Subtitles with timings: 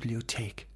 [0.00, 0.66] Bibliothek.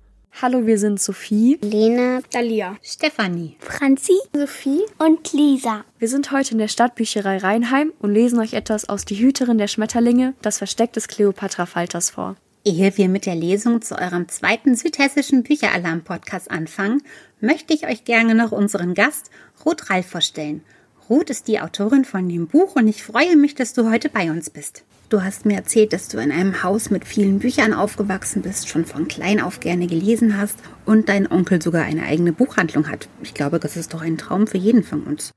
[0.42, 5.84] Hallo, wir sind Sophie, Lena, Dalia, Stefanie, Franzi, Sophie und Lisa.
[5.98, 9.68] Wir sind heute in der Stadtbücherei Rheinheim und lesen euch etwas aus Die Hüterin der
[9.68, 12.36] Schmetterlinge, das Versteck des Kleopatra Falters vor.
[12.64, 17.02] Ehe wir mit der Lesung zu eurem zweiten südhessischen Bücheralarm-Podcast anfangen,
[17.40, 19.30] möchte ich euch gerne noch unseren Gast
[19.64, 20.62] Ruth Ralf vorstellen.
[21.08, 24.30] Ruth ist die Autorin von dem Buch und ich freue mich, dass du heute bei
[24.30, 24.84] uns bist.
[25.14, 28.84] Du hast mir erzählt, dass du in einem Haus mit vielen Büchern aufgewachsen bist, schon
[28.84, 33.08] von klein auf gerne gelesen hast und dein Onkel sogar eine eigene Buchhandlung hat.
[33.22, 35.30] Ich glaube, das ist doch ein Traum für jeden von uns.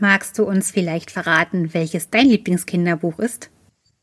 [0.00, 3.50] Magst du uns vielleicht verraten, welches dein Lieblingskinderbuch ist?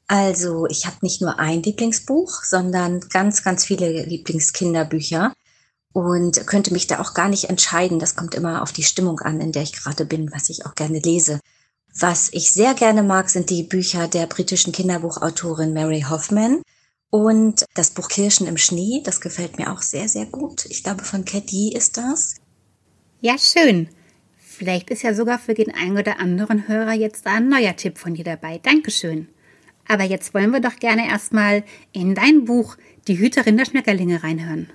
[0.06, 5.34] Also, ich habe nicht nur ein Lieblingsbuch, sondern ganz, ganz viele Lieblingskinderbücher
[5.92, 7.98] und könnte mich da auch gar nicht entscheiden.
[7.98, 10.76] Das kommt immer auf die Stimmung an, in der ich gerade bin, was ich auch
[10.76, 11.40] gerne lese.
[11.98, 16.62] Was ich sehr gerne mag, sind die Bücher der britischen Kinderbuchautorin Mary Hoffman
[17.10, 19.02] und das Buch Kirschen im Schnee.
[19.04, 20.66] Das gefällt mir auch sehr, sehr gut.
[20.66, 22.36] Ich glaube, von Caddy ist das.
[23.22, 23.90] Ja, schön.
[24.38, 28.14] Vielleicht ist ja sogar für den einen oder anderen Hörer jetzt ein neuer Tipp von
[28.14, 28.60] dir dabei.
[28.60, 29.30] Dankeschön.
[29.88, 34.70] Aber jetzt wollen wir doch gerne erstmal in dein Buch Die Hüterin der Schmetterlinge reinhören.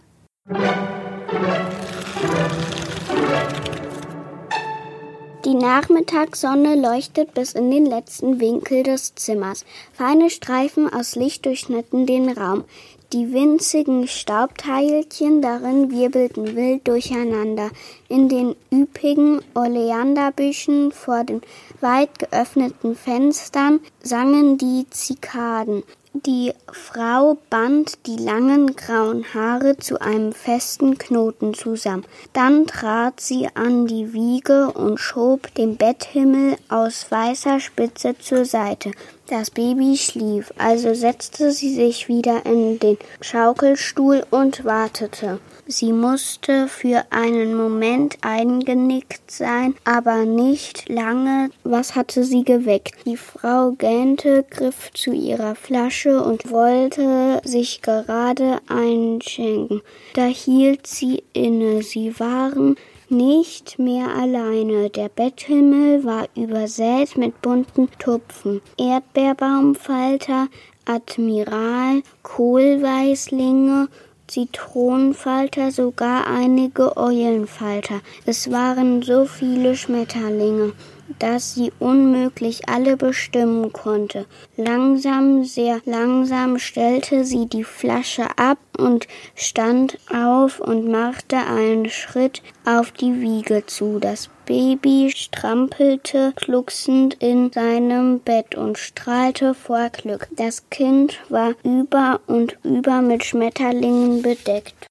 [5.45, 9.67] Die Nachmittagssonne leuchtet bis in den letzten Winkel des Zimmers.
[9.93, 12.65] Feine Streifen aus Licht durchschnitten den Raum.
[13.13, 17.71] Die winzigen Staubteilchen darin wirbelten wild durcheinander.
[18.09, 21.43] In den üppigen Oleanderbüschen vor den
[21.83, 25.83] weit geöffneten Fenstern sangen die Zikaden.
[26.23, 32.07] Die Frau band die langen grauen Haare zu einem festen Knoten zusammen.
[32.33, 38.93] Dann trat sie an die Wiege und schob den Betthimmel aus weißer Spitze zur Seite.
[39.37, 45.41] Das Baby schlief, also setzte sie sich wieder in den Schaukelstuhl und wartete.
[45.67, 51.51] Sie musste für einen Moment eingenickt sein, aber nicht lange.
[51.65, 52.95] Was hatte sie geweckt?
[53.07, 59.83] Die Frau gähnte, griff zu ihrer Flasche und wollte sich gerade einschenken.
[60.13, 61.83] Da hielt sie inne.
[61.83, 62.77] Sie waren
[63.11, 64.91] nicht mehr alleine.
[64.91, 68.61] Der Betthimmel war übersät mit bunten Tupfen.
[68.79, 70.49] Erdbeerbaumfalter,
[70.85, 73.89] Admiral, Kohlweißlinge
[74.27, 78.01] Zitronenfalter, sogar einige Eulenfalter.
[78.25, 80.73] Es waren so viele Schmetterlinge,
[81.19, 84.27] dass sie unmöglich alle bestimmen konnte.
[84.57, 92.43] Langsam, sehr langsam stellte sie die Flasche ab und stand auf und machte einen Schritt
[92.65, 93.99] auf die Wiege zu.
[93.99, 100.29] Das Baby strampelte glucksend in seinem Bett und strahlte vor Glück.
[100.37, 104.87] Das Kind war über und über mit Schmetterlingen bedeckt.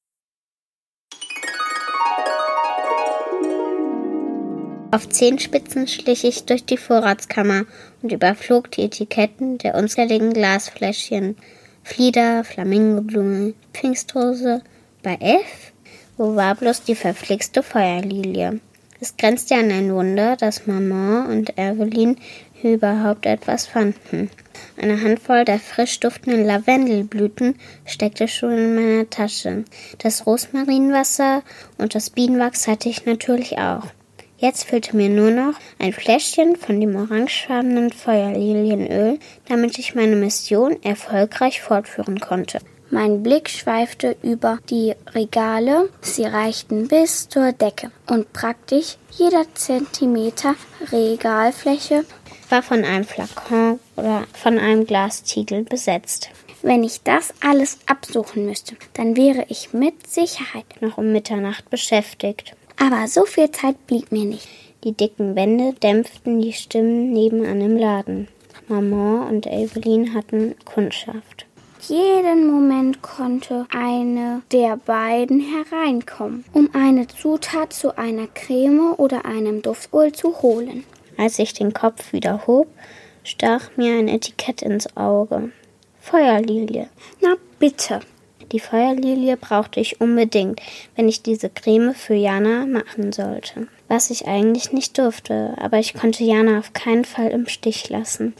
[4.93, 7.63] Auf Zehenspitzen schlich ich durch die Vorratskammer
[8.03, 11.35] und überflog die Etiketten der unzähligen Glasfläschchen.
[11.83, 14.61] Flieder, Flamingoblume, Pfingstrose.
[15.01, 15.73] Bei F?
[16.15, 18.59] Wo war bloß die verflixte Feuerlilie?
[18.99, 22.17] Es grenzte an ein Wunder, dass Maman und Evelyn
[22.61, 24.29] überhaupt etwas fanden.
[24.77, 27.55] Eine Handvoll der frisch duftenden Lavendelblüten
[27.87, 29.63] steckte schon in meiner Tasche.
[29.97, 31.41] Das Rosmarinwasser
[31.79, 33.87] und das Bienenwachs hatte ich natürlich auch.
[34.43, 39.17] Jetzt fehlte mir nur noch ein Fläschchen von dem orangefarbenen Feuerlilienöl,
[39.47, 42.59] damit ich meine Mission erfolgreich fortführen konnte.
[42.89, 50.55] Mein Blick schweifte über die Regale, sie reichten bis zur Decke und praktisch jeder Zentimeter
[50.91, 52.03] Regalfläche
[52.49, 56.31] war von einem Flakon oder von einem Glastiegel besetzt.
[56.61, 62.55] Wenn ich das alles absuchen müsste, dann wäre ich mit Sicherheit noch um Mitternacht beschäftigt.
[62.85, 64.45] Aber so viel Zeit blieb mir nicht.
[64.83, 68.27] Die dicken Wände dämpften die Stimmen nebenan im Laden.
[68.67, 71.45] Maman und Evelyn hatten Kundschaft.
[71.87, 79.61] Jeden Moment konnte eine der beiden hereinkommen, um eine Zutat zu einer Creme oder einem
[79.61, 80.83] Duftöl zu holen.
[81.15, 82.67] Als ich den Kopf wieder hob,
[83.23, 85.53] stach mir ein Etikett ins Auge.
[86.01, 86.89] Feuerlilie.
[87.21, 88.01] Na bitte.
[88.53, 90.61] Die Feuerlilie brauchte ich unbedingt,
[90.95, 93.67] wenn ich diese Creme für Jana machen sollte.
[93.87, 98.35] Was ich eigentlich nicht durfte, aber ich konnte Jana auf keinen Fall im Stich lassen.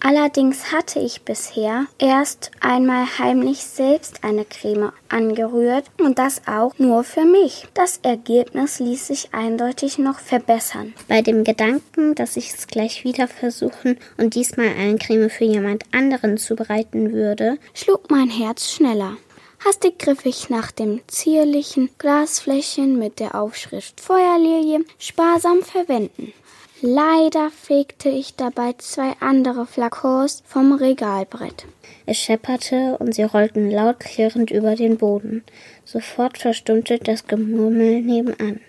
[0.00, 7.04] Allerdings hatte ich bisher erst einmal heimlich selbst eine Creme angerührt und das auch nur
[7.04, 7.68] für mich.
[7.72, 10.92] Das Ergebnis ließ sich eindeutig noch verbessern.
[11.06, 15.84] Bei dem Gedanken, dass ich es gleich wieder versuchen und diesmal eine Creme für jemand
[15.92, 19.16] anderen zubereiten würde, schlug mein Herz schneller.
[19.64, 26.32] Hastig griff ich nach dem zierlichen Glasfläschchen mit der Aufschrift Feuerlilie sparsam verwenden.
[26.80, 31.64] Leider fegte ich dabei zwei andere Flakons vom Regalbrett.
[32.06, 35.44] Es schepperte und sie rollten laut klirrend über den Boden.
[35.84, 38.60] Sofort verstummte das Gemurmel nebenan.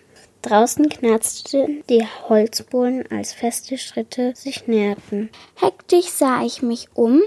[0.43, 5.29] Draußen knarzten die Holzbohlen, als feste Schritte sich näherten.
[5.55, 7.21] Hektisch sah ich mich um.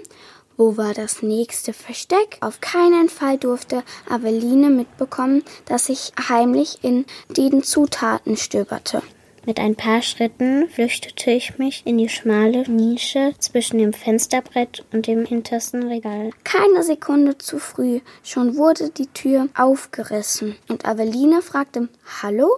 [0.56, 2.38] Wo war das nächste Versteck?
[2.40, 9.02] Auf keinen Fall durfte Aveline mitbekommen, dass ich heimlich in den Zutaten stöberte.
[9.44, 15.06] Mit ein paar Schritten flüchtete ich mich in die schmale Nische zwischen dem Fensterbrett und
[15.06, 16.30] dem hintersten Regal.
[16.42, 21.88] Keine Sekunde zu früh, schon wurde die Tür aufgerissen und Aveline fragte
[22.22, 22.48] Hallo?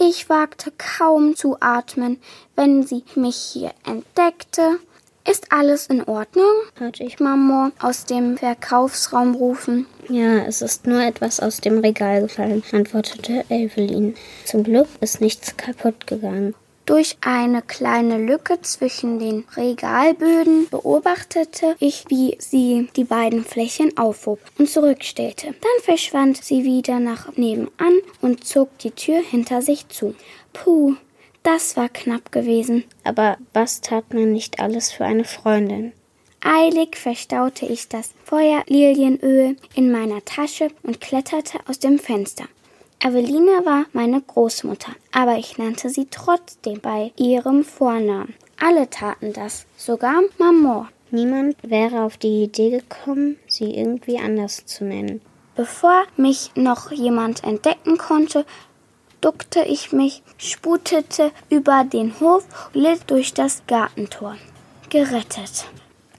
[0.00, 2.18] Ich wagte kaum zu atmen,
[2.56, 4.78] wenn sie mich hier entdeckte.
[5.26, 6.52] Ist alles in Ordnung?
[6.76, 9.86] hörte ich Maman aus dem Verkaufsraum rufen.
[10.10, 14.14] Ja, es ist nur etwas aus dem Regal gefallen, antwortete Evelyn.
[14.44, 16.54] Zum Glück ist nichts kaputt gegangen.
[16.84, 24.40] Durch eine kleine Lücke zwischen den Regalböden beobachtete ich, wie sie die beiden Flächen aufhob
[24.58, 25.46] und zurückstellte.
[25.46, 30.14] Dann verschwand sie wieder nach nebenan und zog die Tür hinter sich zu.
[30.52, 30.96] Puh,
[31.44, 32.84] das war knapp gewesen.
[33.04, 35.92] Aber was tat man nicht alles für eine Freundin?
[36.40, 42.44] Eilig verstaute ich das Feuerlilienöl in meiner Tasche und kletterte aus dem Fenster.
[43.02, 48.34] Eveline war meine Großmutter, aber ich nannte sie trotzdem bei ihrem Vornamen.
[48.58, 50.88] Alle taten das, sogar Maman.
[51.10, 55.20] Niemand wäre auf die Idee gekommen, sie irgendwie anders zu nennen.
[55.54, 58.44] Bevor mich noch jemand entdecken konnte,
[59.24, 62.44] duckte ich mich, sputete über den Hof
[62.74, 64.36] und litt durch das Gartentor.
[64.90, 65.66] Gerettet.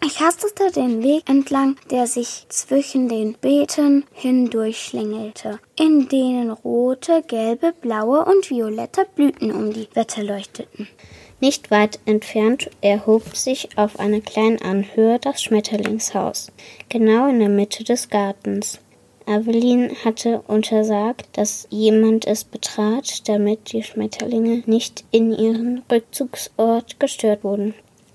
[0.04, 7.74] Ich hastete den Weg entlang, der sich zwischen den Beeten hindurchschlängelte, in denen rote, gelbe,
[7.80, 10.88] blaue und violette Blüten um die Wette leuchteten.
[11.40, 16.51] Nicht weit entfernt erhob sich auf einer kleinen Anhöhe das Schmetterlingshaus,
[16.90, 18.80] genau in der Mitte des Gartens.
[19.27, 27.44] Evelyn hatte untersagt, dass jemand es betrat, damit die Schmetterlinge nicht in ihren Rückzugsort gestört
[27.44, 27.74] wurden.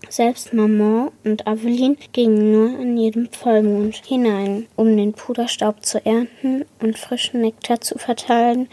[0.09, 6.65] Selbst Maman und Aveline gingen nur an jedem Vollmond hinein, um den Puderstaub zu ernten
[6.81, 8.69] und frischen Nektar zu verteilen,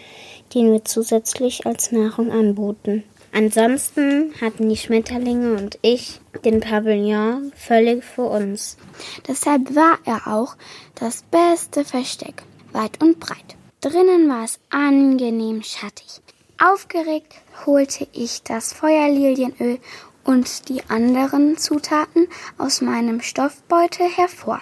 [0.56, 3.04] den wir zusätzlich als Nahrung anboten.
[3.38, 8.78] Ansonsten hatten die Schmetterlinge und ich den Pavillon völlig für uns.
[9.28, 10.56] Deshalb war er auch
[10.96, 12.42] das beste Versteck,
[12.72, 13.56] weit und breit.
[13.80, 16.24] Drinnen war es angenehm schattig.
[16.60, 17.36] Aufgeregt
[17.68, 19.78] holte ich das Feuerlilienöl
[20.24, 24.62] und die anderen Zutaten aus meinem Stoffbeutel hervor.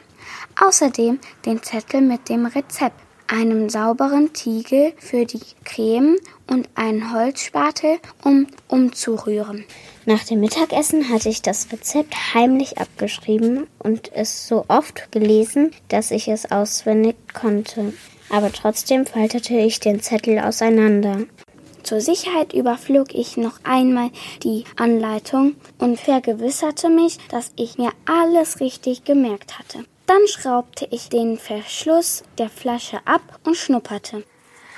[0.60, 6.18] Außerdem den Zettel mit dem Rezept, einem sauberen Tiegel für die Creme
[6.48, 9.66] und einen Holzspatel, um umzurühren.
[10.06, 16.12] Nach dem Mittagessen hatte ich das Rezept heimlich abgeschrieben und es so oft gelesen, dass
[16.12, 17.94] ich es auswendig konnte.
[18.30, 21.26] Aber trotzdem faltete ich den Zettel auseinander.
[21.86, 24.10] Zur Sicherheit überflog ich noch einmal
[24.42, 29.86] die Anleitung und vergewisserte mich, dass ich mir alles richtig gemerkt hatte.
[30.08, 34.24] Dann schraubte ich den Verschluss der Flasche ab und schnupperte.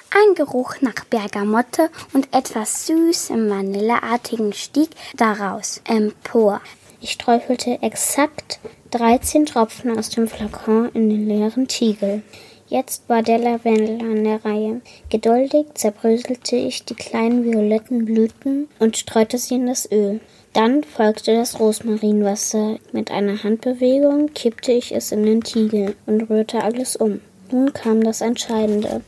[0.10, 6.62] Ein Geruch nach Bergamotte und etwas süßem Vanilleartigen stieg daraus empor.
[7.02, 8.60] Ich träufelte exakt
[8.92, 12.24] 13 Tropfen aus dem Flakon in den leeren Tiegel.
[12.70, 14.82] Jetzt war der Lavendel an der Reihe.
[15.10, 20.22] Geduldig zerbröselte ich die kleinen violetten Blüten und streute sie in das Öl.
[20.58, 22.80] Dann folgte das Rosmarinwasser.
[22.92, 27.22] Mit einer Handbewegung kippte ich es in den Tiegel und rührte alles um.
[27.52, 29.02] Nun kam das Entscheidende.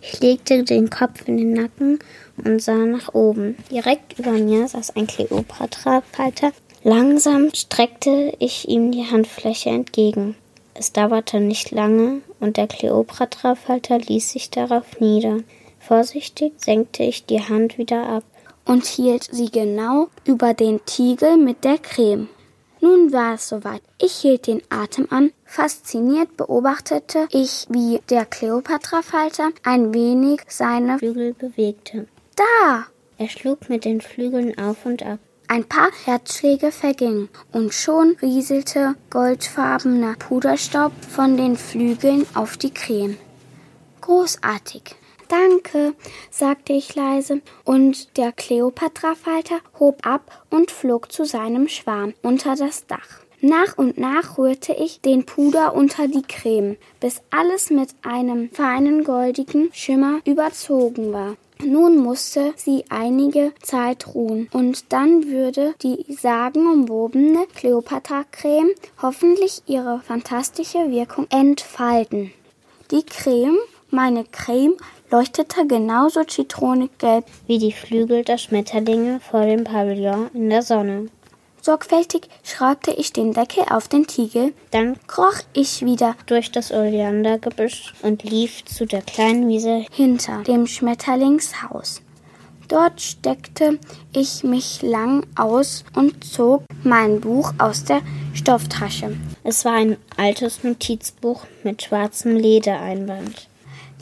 [0.00, 1.98] Ich legte den Kopf in den Nacken
[2.42, 3.58] und sah nach oben.
[3.70, 6.52] Direkt über mir saß ein Kleopatra-Falter.
[6.82, 10.34] Langsam streckte ich ihm die Handfläche entgegen.
[10.72, 15.40] Es dauerte nicht lange und der Kleopatra-Falter ließ sich darauf nieder.
[15.78, 18.24] Vorsichtig senkte ich die Hand wieder ab
[18.66, 22.28] und hielt sie genau über den Tiegel mit der Creme.
[22.80, 23.82] Nun war es soweit.
[24.00, 25.32] Ich hielt den Atem an.
[25.44, 32.06] Fasziniert beobachtete ich, wie der Kleopatra-Falter ein wenig seine Flügel bewegte.
[32.36, 32.86] Da!
[33.18, 35.18] Er schlug mit den Flügeln auf und ab.
[35.48, 43.16] Ein paar Herzschläge vergingen und schon rieselte goldfarbener Puderstaub von den Flügeln auf die Krähen.
[44.00, 44.96] Großartig.
[45.28, 45.94] Danke,
[46.30, 52.86] sagte ich leise, und der Kleopatra-Falter hob ab und flog zu seinem Schwarm unter das
[52.86, 53.26] Dach.
[53.40, 59.04] Nach und nach rührte ich den Puder unter die Creme, bis alles mit einem feinen
[59.04, 61.36] goldigen Schimmer überzogen war.
[61.64, 70.90] Nun musste sie einige Zeit ruhen und dann würde die sagenumwobene Kleopatra-Creme hoffentlich ihre fantastische
[70.90, 72.32] Wirkung entfalten.
[72.90, 73.58] Die Creme,
[73.90, 74.76] meine Creme,
[75.10, 81.08] leuchtete genauso zitronengelb wie die Flügel der Schmetterlinge vor dem Pavillon in der Sonne.
[81.62, 87.92] Sorgfältig schraubte ich den Deckel auf den Tiegel, dann kroch ich wieder durch das Oleandergebüsch
[88.02, 92.02] und lief zu der kleinen Wiese hinter dem Schmetterlingshaus.
[92.68, 93.78] Dort steckte
[94.12, 98.00] ich mich lang aus und zog mein Buch aus der
[98.34, 99.16] Stofftasche.
[99.44, 103.48] Es war ein altes Notizbuch mit schwarzem Ledereinband.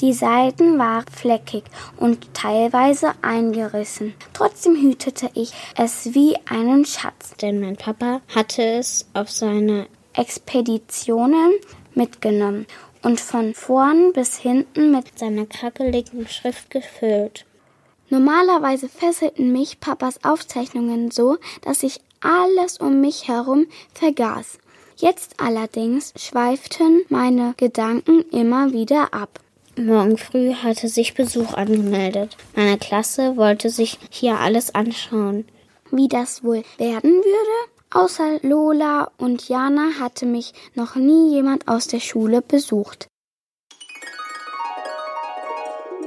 [0.01, 1.65] Die Seiten waren fleckig
[1.97, 4.15] und teilweise eingerissen.
[4.33, 11.53] Trotzdem hütete ich es wie einen Schatz, denn mein Papa hatte es auf seine Expeditionen
[11.95, 12.67] mitgenommen
[13.03, 17.45] und von vorn bis hinten mit seiner krackeligen Schrift gefüllt.
[18.11, 24.59] Normalerweise fesselten mich Papas Aufzeichnungen so, dass ich alles um mich herum vergaß.
[24.97, 29.41] Jetzt allerdings schweiften meine Gedanken immer wieder ab.
[29.77, 32.37] Morgen früh hatte sich Besuch angemeldet.
[32.55, 35.47] Meine Klasse wollte sich hier alles anschauen.
[35.91, 37.71] Wie das wohl werden würde?
[37.91, 43.09] Außer Lola und Jana hatte mich noch nie jemand aus der Schule besucht.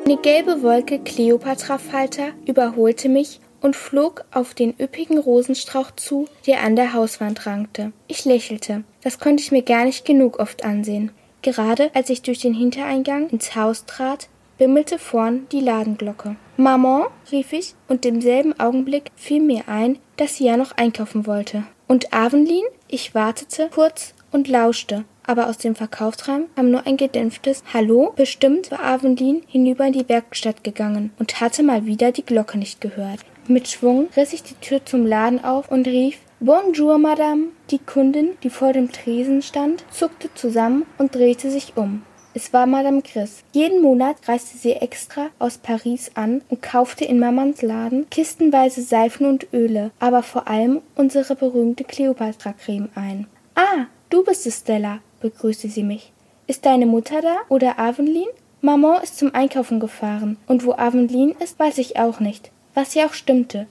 [0.06, 6.78] Eine gelbe Wolke Kleopatra-Falter überholte mich und flog auf den üppigen Rosenstrauch zu, der an
[6.78, 7.92] der Hauswand rankte.
[8.08, 8.86] Ich lächelte.
[9.04, 11.12] Das konnte ich mir gar nicht genug oft ansehen.
[11.42, 14.28] Gerade als ich durch den Hintereingang ins Haus trat,
[14.58, 16.36] bimmelte vorn die Ladenglocke.
[16.58, 21.28] Maman, rief ich, und im selben Augenblick fiel mir ein, dass sie ja noch einkaufen
[21.28, 21.64] wollte.
[21.88, 22.64] Und Avenlin?
[22.88, 28.14] Ich wartete kurz und lauschte, aber aus dem Verkaufsraum kam nur ein gedämpftes Hallo.
[28.16, 32.82] Bestimmt war Avenlin hinüber in die Werkstatt gegangen und hatte mal wieder die Glocke nicht
[32.82, 33.20] gehört.
[33.48, 37.48] Mit Schwung riss ich die Tür zum Laden auf und rief Bonjour, Madame.
[37.72, 42.04] Die Kundin, die vor dem Tresen stand, zuckte zusammen und drehte sich um.
[42.36, 43.44] Es war Madame Chris.
[43.54, 49.26] Jeden Monat reiste sie extra aus Paris an und kaufte in Mamans Laden kistenweise Seifen
[49.26, 53.26] und Öle, aber vor allem unsere berühmte Cleopatra-Creme ein.
[53.56, 56.14] Ah, du bist es, Stella, begrüßte sie mich.
[56.46, 58.28] Ist deine Mutter da oder Avenlin?
[58.62, 62.52] Maman ist zum Einkaufen gefahren, und wo Avenlin ist, weiß ich auch nicht.
[62.76, 63.66] Was ja auch stimmte.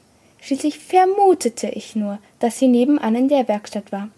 [0.46, 4.10] Schließlich vermutete ich nur, dass sie nebenan in der Werkstatt war.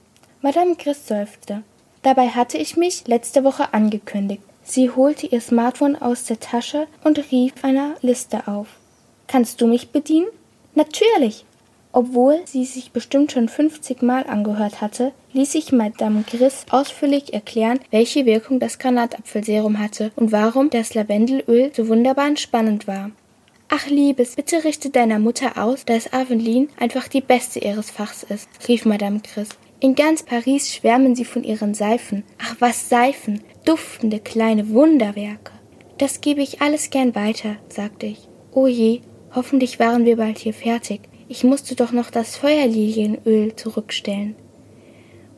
[0.42, 1.62] Madame Chris seufzte.
[2.02, 4.42] Dabei hatte ich mich letzte Woche angekündigt.
[4.62, 8.66] Sie holte ihr Smartphone aus der Tasche und rief einer Liste auf.
[9.26, 10.26] Kannst du mich bedienen?
[10.74, 11.46] Natürlich.
[11.92, 17.80] Obwohl sie sich bestimmt schon 50 Mal angehört hatte, ließ ich Madame Chris ausführlich erklären,
[17.90, 23.12] welche Wirkung das Granatapfelserum hatte und warum das Lavendelöl so wunderbar entspannend war.
[23.70, 28.48] Ach, Liebes, bitte richte deiner Mutter aus, dass Aveline einfach die Beste ihres Fachs ist,
[28.66, 29.50] rief Madame Chris.
[29.78, 32.24] In ganz Paris schwärmen sie von ihren Seifen.
[32.38, 35.52] Ach, was Seifen, duftende kleine Wunderwerke.
[35.98, 38.26] Das gebe ich alles gern weiter, sagte ich.
[38.52, 39.02] Oh je,
[39.34, 41.02] hoffentlich waren wir bald hier fertig.
[41.28, 44.34] Ich musste doch noch das Feuerlilienöl zurückstellen.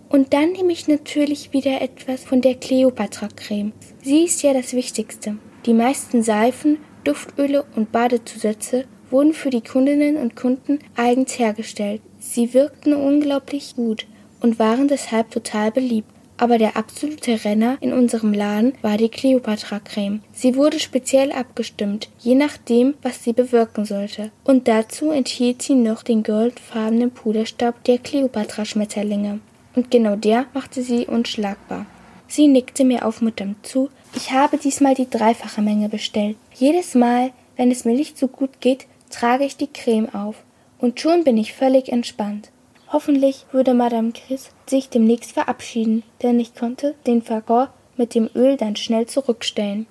[0.09, 3.73] Und dann nehme ich natürlich wieder etwas von der Kleopatra-Creme.
[4.03, 5.39] Sie ist ja das Wichtigste.
[5.67, 12.01] Die meisten Seifen Duftöle und Badezusätze wurden für die Kundinnen und Kunden eigens hergestellt.
[12.19, 14.07] Sie wirkten unglaublich gut
[14.41, 16.11] und waren deshalb total beliebt.
[16.37, 20.21] Aber der absolute Renner in unserem Laden war die Cleopatra-Creme.
[20.33, 24.31] Sie wurde speziell abgestimmt, je nachdem, was sie bewirken sollte.
[24.43, 29.41] Und dazu enthielt sie noch den goldfarbenen Puderstaub der Cleopatra-Schmetterlinge.
[29.75, 31.85] Und genau der machte sie unschlagbar.
[32.27, 33.91] Sie nickte mir aufmunternd zu.
[34.15, 36.37] Ich habe diesmal die dreifache Menge bestellt.
[36.55, 40.43] Jedes Mal, wenn es mir nicht so gut geht, trage ich die Creme auf.
[40.79, 42.51] Und schon bin ich völlig entspannt.
[42.89, 48.57] Hoffentlich würde Madame Chris sich demnächst verabschieden, denn ich konnte den Flakon mit dem Öl
[48.57, 49.87] dann schnell zurückstellen.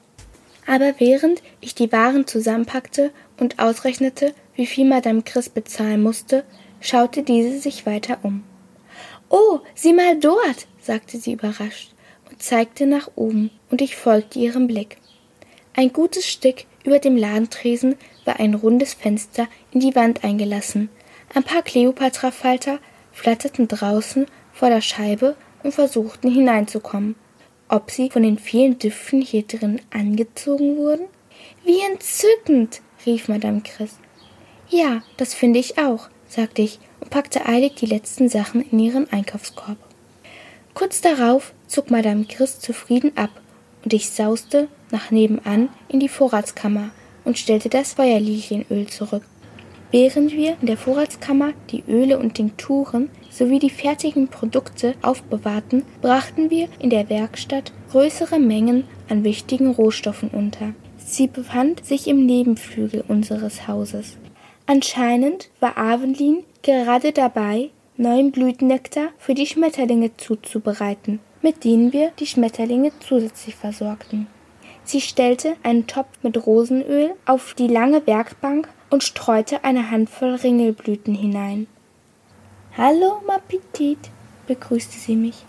[0.68, 6.44] Aber während ich die Waren zusammenpackte und ausrechnete, wie viel Madame Chris bezahlen musste,
[6.82, 8.44] schaute diese sich weiter um.
[9.30, 11.94] Oh, sieh mal dort, sagte sie überrascht
[12.40, 14.98] zeigte nach oben, und ich folgte ihrem Blick.
[15.76, 20.90] Ein gutes Stück über dem Ladentresen war ein rundes Fenster in die Wand eingelassen.
[21.34, 22.80] Ein paar Kleopatra-Falter
[23.12, 27.16] flatterten draußen vor der Scheibe und versuchten hineinzukommen.
[27.68, 31.06] Ob sie von den vielen Düften hier drin angezogen wurden?
[31.64, 32.82] Wie entzückend!
[33.06, 33.98] rief Madame Chris.
[34.70, 39.12] Ja, das finde ich auch, sagte ich und packte eilig die letzten Sachen in ihren
[39.12, 39.78] Einkaufskorb.
[40.80, 43.32] Kurz darauf zog Madame Christ zufrieden ab
[43.84, 46.92] und ich sauste nach nebenan in die Vorratskammer
[47.26, 49.24] und stellte das Feuerlilienöl zurück.
[49.92, 56.50] Während wir in der Vorratskammer die Öle und Tinkturen sowie die fertigen Produkte aufbewahrten, brachten
[56.50, 60.74] wir in der Werkstatt größere Mengen an wichtigen Rohstoffen unter.
[60.98, 64.16] Sie befand sich im Nebenflügel unseres Hauses.
[64.66, 72.28] Anscheinend war Avelin gerade dabei, neuen Blütennektar für die Schmetterlinge zuzubereiten, mit denen wir die
[72.28, 74.28] Schmetterlinge zusätzlich versorgten.
[74.86, 81.14] Sie stellte einen Topf mit Rosenöl auf die lange Werkbank und streute eine Handvoll Ringelblüten
[81.14, 81.68] hinein.
[82.78, 84.10] Hallo, ma petite,
[84.48, 85.44] begrüßte sie mich.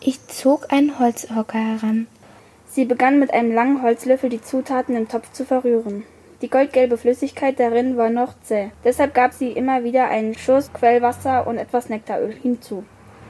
[0.00, 2.06] Ich zog einen Holzhocker heran.
[2.66, 6.04] Sie begann mit einem langen Holzlöffel die Zutaten im Topf zu verrühren.
[6.40, 8.70] Die goldgelbe Flüssigkeit darin war noch zäh.
[8.84, 12.84] Deshalb gab sie immer wieder einen Schuss Quellwasser und etwas Nektaröl hinzu.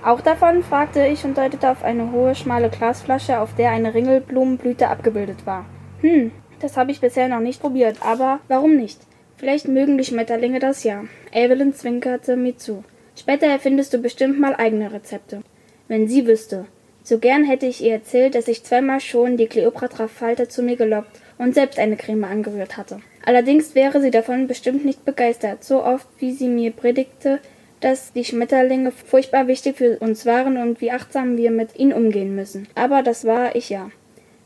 [0.05, 0.63] Auch davon?
[0.63, 5.65] fragte ich und deutete auf eine hohe, schmale Glasflasche, auf der eine Ringelblumenblüte abgebildet war.
[6.03, 9.01] Hm, das habe ich bisher noch nicht probiert, aber warum nicht?
[9.39, 11.05] Vielleicht mögen die Schmetterlinge das ja.
[11.33, 12.85] Evelyn zwinkerte mir zu.
[13.17, 15.43] Später erfindest du bestimmt mal eigene Rezepte.
[15.89, 16.67] Wenn sie wüsste.
[17.03, 21.23] So gern hätte ich ihr erzählt, dass ich zweimal schon die Kleopatra-Falter zu mir gelockt
[21.39, 23.01] und selbst eine Creme angerührt hatte.
[23.25, 27.41] Allerdings wäre sie davon bestimmt nicht begeistert, so oft wie sie mir predigte,
[27.81, 32.35] dass die Schmetterlinge furchtbar wichtig für uns waren und wie achtsam wir mit ihnen umgehen
[32.35, 32.67] müssen.
[32.75, 33.91] Aber das war ich ja.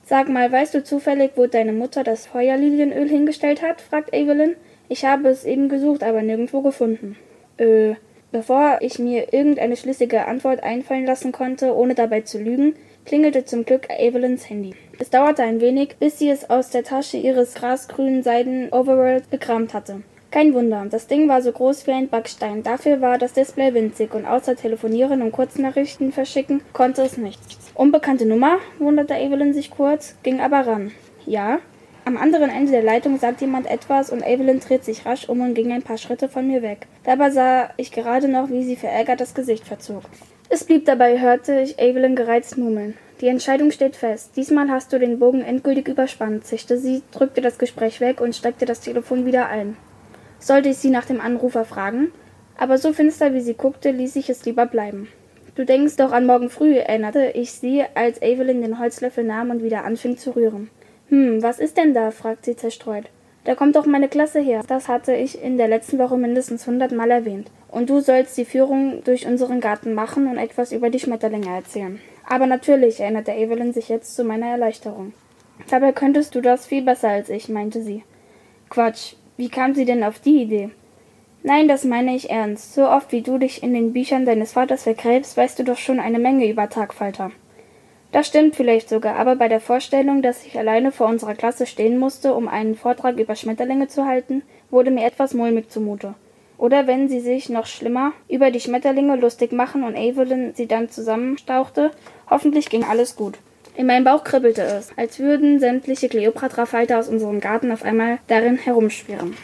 [0.05, 3.81] Sag mal, weißt du zufällig, wo deine Mutter das Feuerlilienöl hingestellt hat?
[3.81, 4.57] fragt Evelyn.
[4.89, 7.17] Ich habe es eben gesucht, aber nirgendwo gefunden.
[7.57, 7.95] Äh,
[8.31, 12.75] bevor ich mir irgendeine schlüssige Antwort einfallen lassen konnte, ohne dabei zu lügen,
[13.07, 14.75] klingelte zum Glück Evelyns Handy.
[15.03, 20.03] Es dauerte ein wenig, bis sie es aus der Tasche ihres grasgrünen Seiden-Overalls gekramt hatte.
[20.31, 22.63] Kein Wunder, das Ding war so groß wie ein Backstein.
[22.63, 27.73] Dafür war das Display winzig und außer telefonieren und Kurznachrichten verschicken konnte es nichts.
[27.75, 28.59] Unbekannte Nummer?
[28.79, 30.93] wunderte Evelyn sich kurz, ging aber ran.
[31.27, 31.59] Ja?
[32.05, 35.55] Am anderen Ende der Leitung sagt jemand etwas und Evelyn dreht sich rasch um und
[35.55, 36.87] ging ein paar Schritte von mir weg.
[37.03, 40.05] Dabei sah ich gerade noch, wie sie verärgert das Gesicht verzog.
[40.49, 42.95] Es blieb dabei, hörte ich Evelyn gereizt murmeln.
[43.23, 44.33] Die Entscheidung steht fest.
[44.35, 48.67] Diesmal hast du den Bogen endgültig überspannt, zischte sie, drückte das Gespräch weg und steckte
[48.67, 49.77] das Telefon wieder ein.
[50.41, 52.11] Sollte ich sie nach dem Anrufer fragen?
[52.59, 55.07] Aber so finster wie sie guckte, ließ ich es lieber bleiben.
[55.55, 59.63] Du denkst doch an morgen früh, erinnerte ich sie, als Evelyn den Holzlöffel nahm und
[59.63, 60.69] wieder anfing zu rühren.
[61.09, 62.11] Hm, was ist denn da?
[62.11, 63.05] fragt sie zerstreut.
[63.45, 64.63] Da kommt doch meine Klasse her.
[64.67, 67.53] Das hatte ich in der letzten Woche mindestens hundertmal erwähnt.
[67.69, 72.01] Und du sollst die Führung durch unseren Garten machen und etwas über die Schmetterlinge erzählen.
[72.33, 75.13] Aber natürlich, erinnerte Evelyn sich jetzt zu meiner Erleichterung.
[75.69, 78.05] Dabei könntest du das viel besser als ich, meinte sie.
[78.71, 80.71] Quatsch, wie kam sie denn auf die Idee?
[81.43, 82.73] Nein, das meine ich ernst.
[82.73, 86.01] So oft wie du dich in den Büchern deines Vaters vergräbst, weißt du doch schon
[86.01, 87.33] eine Menge über Tagfalter.
[88.13, 91.99] Das stimmt vielleicht sogar, aber bei der Vorstellung, dass ich alleine vor unserer Klasse stehen
[91.99, 94.41] musste, um einen Vortrag über Schmetterlinge zu halten,
[94.71, 96.15] wurde mir etwas mulmig zumute.
[96.63, 100.89] Oder wenn sie sich noch schlimmer über die Schmetterlinge lustig machen und Evelyn sie dann
[100.89, 101.91] zusammenstauchte,
[102.31, 103.41] hoffentlich ging alles gut.
[103.75, 108.59] In meinem Bauch kribbelte es, als würden sämtliche Kleopatra-Falter aus unserem Garten auf einmal darin
[108.59, 109.37] herumschwirren.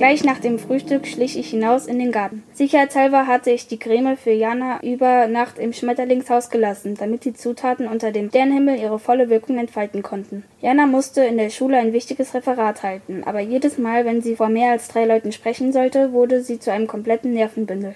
[0.00, 2.42] Gleich nach dem Frühstück schlich ich hinaus in den Garten.
[2.54, 7.86] Sicherheitshalber hatte ich die Creme für Jana über Nacht im Schmetterlingshaus gelassen, damit die Zutaten
[7.86, 10.44] unter dem Sternhimmel ihre volle Wirkung entfalten konnten.
[10.62, 14.48] Jana musste in der Schule ein wichtiges Referat halten, aber jedes Mal, wenn sie vor
[14.48, 17.94] mehr als drei Leuten sprechen sollte, wurde sie zu einem kompletten Nervenbündel.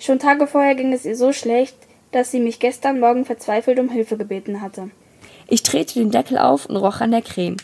[0.00, 1.76] Schon Tage vorher ging es ihr so schlecht,
[2.10, 4.90] dass sie mich gestern Morgen verzweifelt um Hilfe gebeten hatte.
[5.46, 7.58] Ich drehte den Deckel auf und roch an der Creme.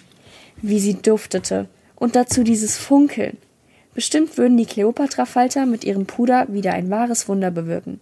[0.62, 1.66] Wie sie duftete.
[1.96, 3.38] Und dazu dieses Funkeln.
[3.96, 7.98] Bestimmt würden die Kleopatra-Falter mit ihrem Puder wieder ein wahres Wunder bewirken.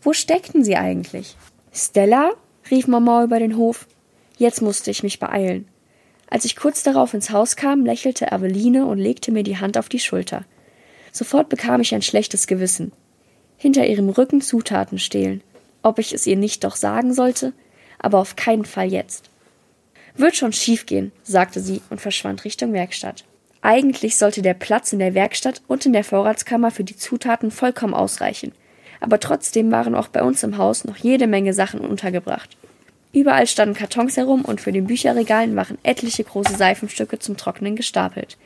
[0.00, 1.36] Wo steckten sie eigentlich?
[1.74, 2.32] Stella?
[2.70, 3.86] rief Mama über den Hof.
[4.38, 5.68] Jetzt musste ich mich beeilen.
[6.30, 9.90] Als ich kurz darauf ins Haus kam, lächelte Aveline und legte mir die Hand auf
[9.90, 10.46] die Schulter.
[11.12, 12.92] Sofort bekam ich ein schlechtes Gewissen.
[13.58, 15.42] Hinter ihrem Rücken Zutaten stehlen.
[15.82, 17.52] Ob ich es ihr nicht doch sagen sollte?
[17.98, 19.28] Aber auf keinen Fall jetzt.
[20.16, 23.26] Wird schon schiefgehen, sagte sie und verschwand Richtung Werkstatt.
[23.66, 27.94] Eigentlich sollte der Platz in der Werkstatt und in der Vorratskammer für die Zutaten vollkommen
[27.94, 28.52] ausreichen.
[29.00, 32.56] Aber trotzdem waren auch bei uns im Haus noch jede Menge Sachen untergebracht.
[33.12, 38.38] Überall standen Kartons herum und für den Bücherregalen waren etliche große Seifenstücke zum Trocknen gestapelt.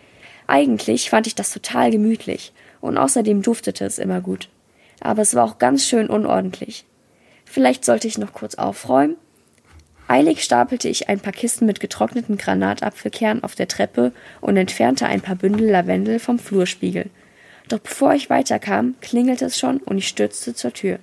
[0.46, 4.48] Eigentlich fand ich das total gemütlich und außerdem duftete es immer gut.
[5.00, 6.86] Aber es war auch ganz schön unordentlich.
[7.44, 9.16] Vielleicht sollte ich noch kurz aufräumen
[10.10, 15.20] Eilig stapelte ich ein paar Kisten mit getrockneten Granatapfelkernen auf der Treppe und entfernte ein
[15.20, 17.10] paar Bündel Lavendel vom Flurspiegel.
[17.68, 20.98] Doch bevor ich weiterkam, klingelte es schon und ich stürzte zur Tür.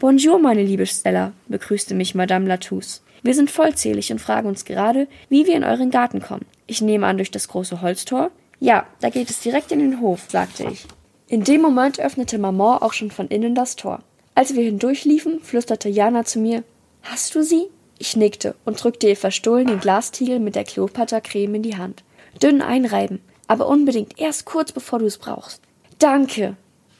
[0.00, 2.98] Bonjour, meine liebe Stella, begrüßte mich Madame Latouche.
[3.22, 6.46] Wir sind vollzählig und fragen uns gerade, wie wir in euren Garten kommen.
[6.66, 8.32] Ich nehme an durch das große Holztor?
[8.58, 10.84] Ja, da geht es direkt in den Hof, sagte ich.
[11.28, 14.00] In dem Moment öffnete Maman auch schon von innen das Tor.
[14.34, 16.64] Als wir hindurchliefen, flüsterte Jana zu mir
[17.02, 17.68] Hast du sie?
[17.98, 22.04] Ich nickte und drückte ihr verstohlen den Glastiegel mit der Kleopatra-Creme in die Hand.
[22.42, 25.62] Dünn einreiben, aber unbedingt erst kurz bevor du es brauchst.
[25.98, 26.56] Danke!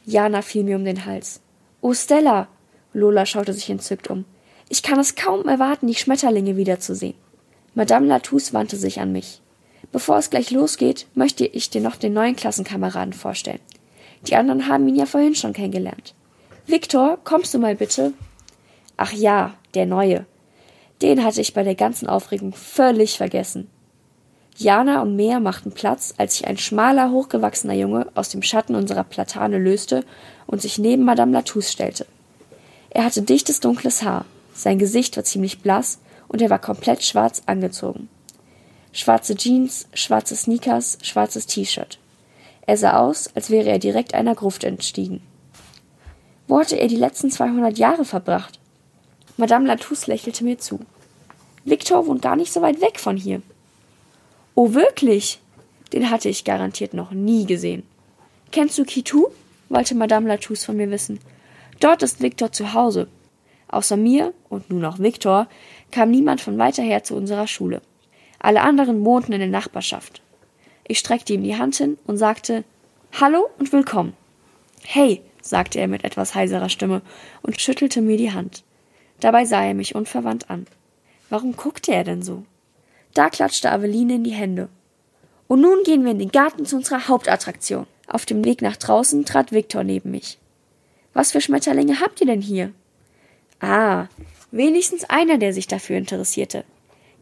[0.06, 1.40] Jana fiel mir um den Hals.
[1.80, 2.48] Oh, Stella!
[2.92, 4.24] Lola schaute sich entzückt um.
[4.68, 7.14] Ich kann es kaum erwarten, die Schmetterlinge wiederzusehen.
[7.74, 9.42] Madame Latouche wandte sich an mich.
[9.92, 13.60] Bevor es gleich losgeht, möchte ich dir noch den neuen Klassenkameraden vorstellen.
[14.26, 16.14] Die anderen haben ihn ja vorhin schon kennengelernt.
[16.66, 18.12] Viktor, kommst du mal bitte?
[18.96, 20.26] Ach ja, der Neue.
[21.02, 23.68] Den hatte ich bei der ganzen Aufregung völlig vergessen.
[24.56, 29.04] Jana und Mea machten Platz, als sich ein schmaler, hochgewachsener Junge aus dem Schatten unserer
[29.04, 30.04] Platane löste
[30.46, 32.06] und sich neben Madame Latouche stellte.
[32.88, 37.42] Er hatte dichtes dunkles Haar, sein Gesicht war ziemlich blass und er war komplett schwarz
[37.44, 38.08] angezogen.
[38.92, 41.98] Schwarze Jeans, schwarze Sneakers, schwarzes T-Shirt.
[42.66, 45.20] Er sah aus, als wäre er direkt einer Gruft entstiegen.
[46.48, 48.58] Wo hatte er die letzten 200 Jahre verbracht?
[49.38, 50.80] Madame Latouche lächelte mir zu.
[51.64, 53.42] Victor wohnt gar nicht so weit weg von hier.
[54.54, 55.40] Oh, wirklich?
[55.92, 57.82] Den hatte ich garantiert noch nie gesehen.
[58.50, 59.26] Kennst du Kitu?
[59.68, 61.20] wollte Madame Latouche von mir wissen.
[61.80, 63.08] Dort ist Victor zu Hause.
[63.68, 65.48] Außer mir und nun auch Victor
[65.90, 67.82] kam niemand von weiter her zu unserer Schule.
[68.38, 70.22] Alle anderen wohnten in der Nachbarschaft.
[70.86, 72.64] Ich streckte ihm die Hand hin und sagte
[73.20, 74.14] Hallo und willkommen.
[74.82, 77.02] Hey, sagte er mit etwas heiserer Stimme
[77.42, 78.62] und schüttelte mir die Hand.
[79.20, 80.66] Dabei sah er mich unverwandt an.
[81.30, 82.44] Warum guckte er denn so?
[83.14, 84.68] Da klatschte Aveline in die Hände.
[85.48, 87.86] Und nun gehen wir in den Garten zu unserer Hauptattraktion.
[88.08, 90.38] Auf dem Weg nach draußen trat Viktor neben mich.
[91.12, 92.72] Was für Schmetterlinge habt ihr denn hier?
[93.60, 94.06] Ah,
[94.50, 96.64] wenigstens einer, der sich dafür interessierte.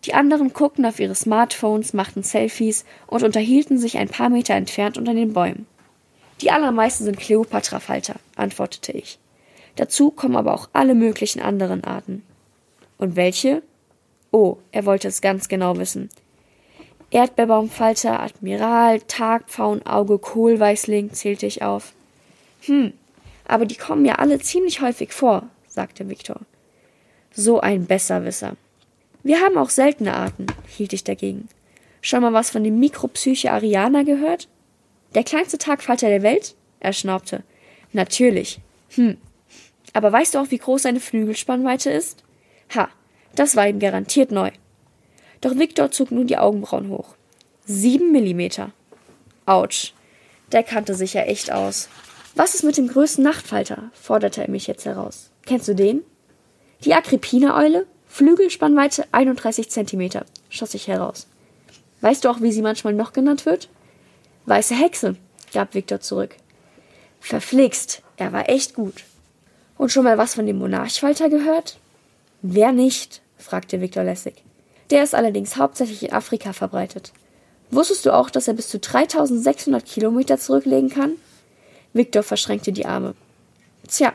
[0.05, 4.99] Die anderen guckten auf ihre Smartphones, machten Selfies und unterhielten sich ein paar Meter entfernt
[4.99, 5.67] unter den Bäumen.
[6.41, 9.19] Die allermeisten sind Kleopatra-Falter, antwortete ich.
[9.77, 12.23] Dazu kommen aber auch alle möglichen anderen Arten.
[12.99, 13.63] Und welche?
[14.31, 16.11] Oh, er wollte es ganz genau wissen.
[17.11, 21.93] Erdbeerbaumfalter, Admiral, Tagpfauen, Auge, Kohlweißling zählte ich auf.
[22.63, 22.93] Hm,
[23.47, 26.41] aber die kommen ja alle ziemlich häufig vor, sagte Viktor.
[27.33, 28.57] So ein Besserwisser.
[29.23, 31.49] Wir haben auch seltene Arten, hielt ich dagegen.
[32.01, 34.49] Schon mal was von dem Mikropsyche Ariana gehört?
[35.15, 36.55] Der kleinste Tagfalter der Welt?
[36.81, 37.43] Er schnaubte.
[37.93, 38.59] Natürlich.
[38.91, 39.17] Hm.
[39.95, 42.23] Aber weißt du auch, wie groß seine Flügelspannweite ist?
[42.75, 42.91] Ha,
[43.35, 44.51] das war ihm garantiert neu.
[45.41, 47.15] Doch Viktor zog nun die Augenbrauen hoch.
[47.65, 48.73] Sieben Millimeter.
[49.47, 49.93] Autsch.
[50.53, 51.89] Der kannte sich ja echt aus.
[52.35, 53.91] Was ist mit dem größten Nachtfalter?
[53.95, 55.31] forderte er mich jetzt heraus.
[55.47, 56.03] Kennst du den?
[56.85, 57.87] Die Agrippina-Eule?
[58.09, 61.27] Flügelspannweite 31 Zentimeter, schoss ich heraus.
[62.01, 63.69] Weißt du auch, wie sie manchmal noch genannt wird?
[64.47, 65.17] Weiße Hexe,
[65.53, 66.37] gab Viktor zurück.
[67.21, 69.05] Verflixt, er war echt gut.
[69.77, 71.79] Und schon mal was von dem Monarchfalter gehört?
[72.43, 73.23] Wer nicht?
[73.39, 74.35] fragte Viktor lässig.
[74.91, 77.13] Der ist allerdings hauptsächlich in Afrika verbreitet.
[77.71, 81.13] Wusstest du auch, dass er bis zu 3600 Kilometer zurücklegen kann?
[81.93, 83.15] Viktor verschränkte die Arme.
[83.89, 84.13] Tja,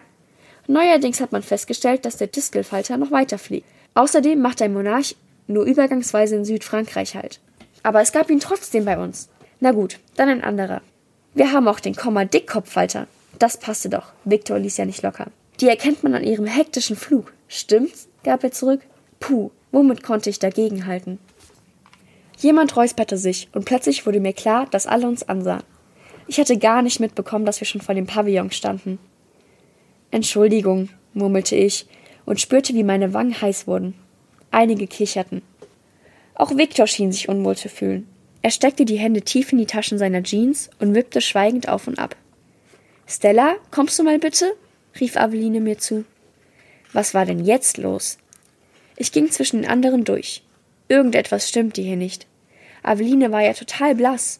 [0.67, 3.67] neuerdings hat man festgestellt, dass der Distelfalter noch weiter fliegt.
[3.95, 5.15] Außerdem macht ein Monarch
[5.47, 7.39] nur übergangsweise in Südfrankreich halt.
[7.83, 9.29] Aber es gab ihn trotzdem bei uns.
[9.59, 10.81] Na gut, dann ein anderer.
[11.33, 13.07] Wir haben auch den Komma-Dickkopffalter.
[13.39, 14.11] Das passte doch.
[14.25, 15.27] Viktor ließ ja nicht locker.
[15.59, 17.33] Die erkennt man an ihrem hektischen Flug.
[17.47, 18.07] Stimmt's?
[18.23, 18.81] gab er zurück.
[19.19, 21.19] Puh, womit konnte ich dagegenhalten?
[22.37, 25.63] Jemand räusperte sich, und plötzlich wurde mir klar, dass alle uns ansahen.
[26.27, 28.99] Ich hatte gar nicht mitbekommen, dass wir schon vor dem Pavillon standen.
[30.11, 31.87] Entschuldigung, murmelte ich
[32.25, 33.95] und spürte, wie meine Wangen heiß wurden.
[34.51, 35.41] Einige kicherten.
[36.35, 38.07] Auch Viktor schien sich unwohl zu fühlen.
[38.41, 41.99] Er steckte die Hände tief in die Taschen seiner Jeans und wippte schweigend auf und
[41.99, 42.15] ab.
[43.05, 44.53] Stella, kommst du mal bitte?
[44.99, 46.05] Rief Aveline mir zu.
[46.93, 48.17] Was war denn jetzt los?
[48.95, 50.43] Ich ging zwischen den anderen durch.
[50.87, 52.27] Irgendetwas stimmte hier nicht.
[52.83, 54.39] Aveline war ja total blass.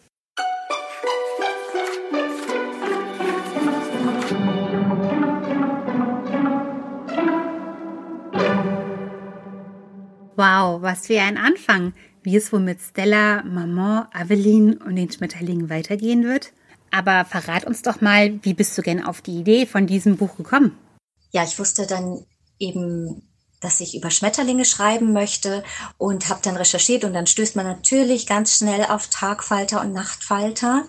[10.35, 11.93] Wow, was für ein Anfang.
[12.23, 16.53] Wie es wohl mit Stella, Maman, Aveline und den Schmetterlingen weitergehen wird.
[16.91, 20.37] Aber verrat uns doch mal, wie bist du denn auf die Idee von diesem Buch
[20.37, 20.77] gekommen?
[21.31, 22.25] Ja, ich wusste dann
[22.57, 23.29] eben,
[23.61, 25.63] dass ich über Schmetterlinge schreiben möchte
[25.97, 30.85] und habe dann recherchiert und dann stößt man natürlich ganz schnell auf Tagfalter und Nachtfalter.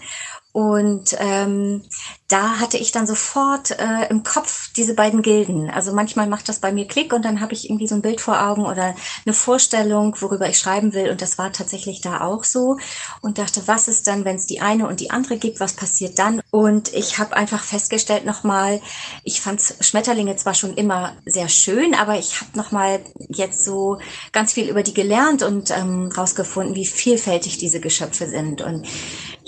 [0.53, 1.83] Und ähm,
[2.27, 5.71] da hatte ich dann sofort äh, im Kopf diese beiden Gilden.
[5.71, 8.21] Also manchmal macht das bei mir Klick und dann habe ich irgendwie so ein Bild
[8.21, 11.11] vor Augen oder eine Vorstellung, worüber ich schreiben will.
[11.11, 12.79] Und das war tatsächlich da auch so.
[13.21, 16.19] Und dachte, was ist dann, wenn es die eine und die andere gibt, was passiert
[16.19, 16.41] dann?
[16.51, 18.81] Und ich habe einfach festgestellt nochmal,
[19.23, 23.99] ich fand Schmetterlinge zwar schon immer sehr schön, aber ich habe nochmal jetzt so
[24.33, 28.63] ganz viel über die gelernt und ähm, rausgefunden, wie vielfältig diese Geschöpfe sind.
[28.63, 28.87] Und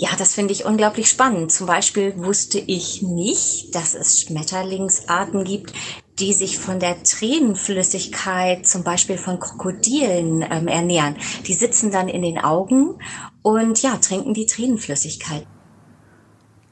[0.03, 1.49] ja, das finde ich unglaublich spannend.
[1.49, 5.71] Zum Beispiel wusste ich nicht, dass es Schmetterlingsarten gibt,
[6.19, 11.15] die sich von der Tränenflüssigkeit, zum Beispiel von Krokodilen, ähm, ernähren.
[11.47, 12.99] Die sitzen dann in den Augen
[13.43, 15.47] und ja, trinken die Tränenflüssigkeit.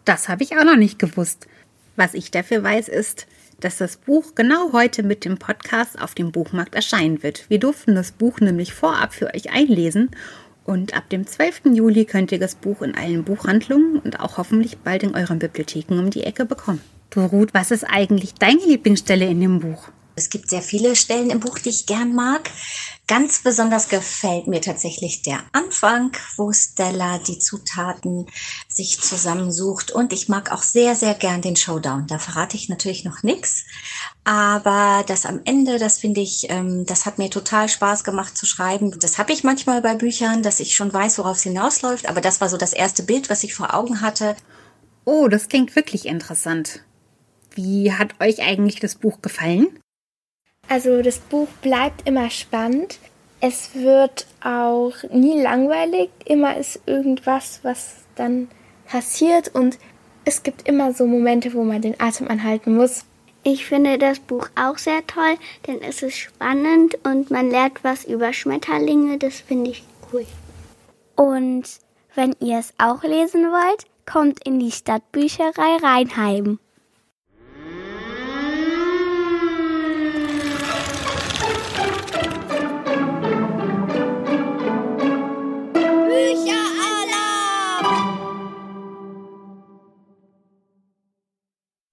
[0.04, 1.48] Das habe ich auch noch nicht gewusst.
[1.96, 3.28] Was ich dafür weiß, ist,
[3.62, 7.50] dass das Buch genau heute mit dem Podcast auf dem Buchmarkt erscheinen wird.
[7.50, 10.12] Wir durften das Buch nämlich vorab für euch einlesen
[10.63, 11.62] und ab dem 12.
[11.74, 16.00] Juli könnt ihr das Buch in allen Buchhandlungen und auch hoffentlich bald in euren Bibliotheken
[16.00, 16.82] um die Ecke bekommen.
[17.10, 19.89] Du Ruth, was ist eigentlich deine Lieblingsstelle in dem Buch?
[20.15, 22.50] Es gibt sehr viele Stellen im Buch, die ich gern mag.
[23.12, 28.26] Ganz besonders gefällt mir tatsächlich der Anfang, wo Stella die Zutaten
[28.69, 29.91] sich zusammensucht.
[29.91, 32.08] Und ich mag auch sehr, sehr gern den Showdown.
[32.08, 33.65] Da verrate ich natürlich noch nichts.
[34.24, 38.45] Aber das am Ende, das finde ich, ähm, das hat mir total Spaß gemacht zu
[38.45, 38.97] schreiben.
[38.97, 42.08] Das habe ich manchmal bei Büchern, dass ich schon weiß, worauf es hinausläuft.
[42.08, 44.38] Aber das war so das erste Bild, was ich vor Augen hatte.
[45.04, 46.86] Oh, das klingt wirklich interessant.
[47.56, 49.81] Wie hat euch eigentlich das Buch gefallen?
[50.71, 52.97] Also das Buch bleibt immer spannend.
[53.41, 56.10] Es wird auch nie langweilig.
[56.24, 58.47] Immer ist irgendwas, was dann
[58.88, 59.78] passiert und
[60.24, 63.04] es gibt immer so Momente, wo man den Atem anhalten muss.
[63.43, 65.36] Ich finde das Buch auch sehr toll,
[65.67, 69.17] denn es ist spannend und man lernt was über Schmetterlinge.
[69.17, 70.26] Das finde ich cool.
[71.17, 71.63] Und
[72.15, 76.60] wenn ihr es auch lesen wollt, kommt in die Stadtbücherei Rheinheim.